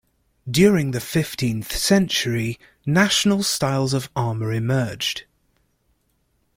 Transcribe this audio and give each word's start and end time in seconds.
During 0.49 0.93
the 0.93 0.99
fifteenth 0.99 1.75
century 1.77 2.59
national 2.87 3.43
styles 3.43 3.93
of 3.93 4.09
armour 4.15 4.51
emerged. 4.51 5.25